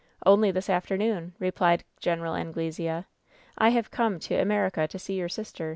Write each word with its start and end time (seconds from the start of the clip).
"Only 0.25 0.49
this 0.49 0.67
afternoon," 0.67 1.35
replied 1.37 1.83
Gten. 2.01 2.25
Anglesea. 2.35 3.05
"I 3.59 3.69
have 3.69 3.91
come 3.91 4.17
to 4.21 4.35
America 4.35 4.87
to 4.87 4.97
see 4.97 5.13
your 5.13 5.29
sister." 5.29 5.65
4. 5.65 5.69